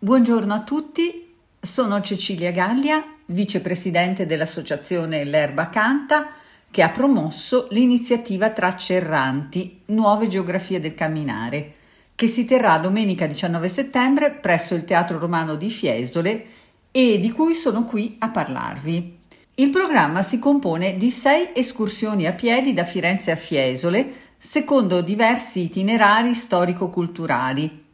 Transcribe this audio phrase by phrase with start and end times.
[0.00, 6.28] Buongiorno a tutti, sono Cecilia Gallia, vicepresidente dell'associazione L'Erba Canta,
[6.70, 11.74] che ha promosso l'iniziativa Tracce Erranti, Nuove Geografie del Camminare,
[12.14, 16.46] che si terrà domenica 19 settembre presso il Teatro Romano di Fiesole
[16.92, 19.18] e di cui sono qui a parlarvi.
[19.56, 25.62] Il programma si compone di sei escursioni a piedi da Firenze a Fiesole, secondo diversi
[25.62, 27.86] itinerari storico-culturali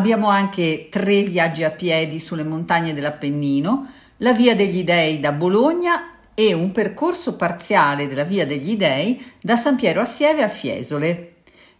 [0.00, 3.86] Abbiamo anche tre viaggi a piedi sulle montagne dell'Appennino,
[4.16, 9.56] la Via degli Dei da Bologna e un percorso parziale della Via degli Dei da
[9.58, 11.34] San Piero a Sieve a Fiesole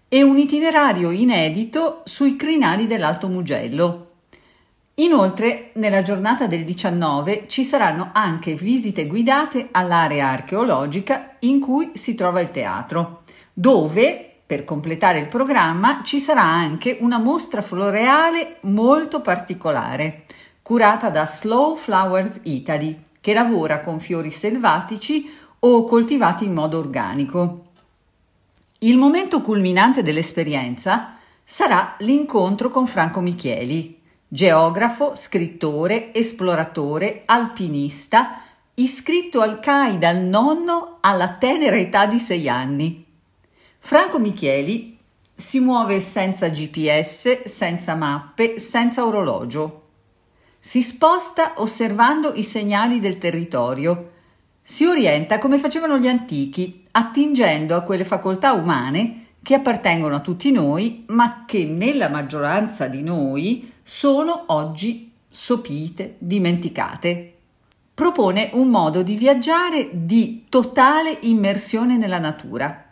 [0.06, 4.10] e un itinerario inedito sui crinali dell'Alto Mugello.
[4.96, 12.14] Inoltre, nella giornata del 19 ci saranno anche visite guidate all'area archeologica in cui si
[12.14, 13.22] trova il teatro,
[13.54, 20.24] dove per completare il programma ci sarà anche una mostra floreale molto particolare,
[20.60, 27.66] curata da Slow Flowers Italy, che lavora con fiori selvatici o coltivati in modo organico.
[28.78, 31.14] Il momento culminante dell'esperienza
[31.44, 38.40] sarà l'incontro con Franco Micheli, geografo, scrittore, esploratore, alpinista,
[38.74, 43.06] iscritto al CAI dal nonno alla tenera età di sei anni.
[43.82, 44.98] Franco Micheli
[45.34, 49.88] si muove senza GPS, senza mappe, senza orologio.
[50.60, 54.12] Si sposta osservando i segnali del territorio.
[54.62, 60.52] Si orienta come facevano gli antichi, attingendo a quelle facoltà umane che appartengono a tutti
[60.52, 67.34] noi, ma che nella maggioranza di noi sono oggi sopite, dimenticate.
[67.92, 72.84] Propone un modo di viaggiare di totale immersione nella natura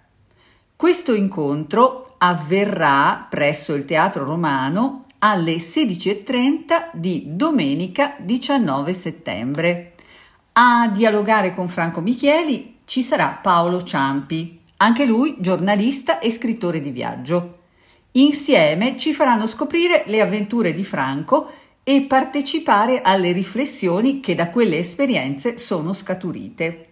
[0.79, 9.95] questo incontro avverrà presso il Teatro Romano alle 16.30 di domenica 19 settembre.
[10.53, 16.91] A dialogare con Franco Micheli ci sarà Paolo Ciampi, anche lui giornalista e scrittore di
[16.91, 17.59] viaggio.
[18.13, 21.51] Insieme ci faranno scoprire le avventure di Franco
[21.83, 26.88] e partecipare alle riflessioni che da quelle esperienze sono scaturite.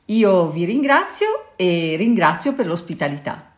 [0.04, 3.51] Io vi ringrazio e ringrazio per l'ospitalità.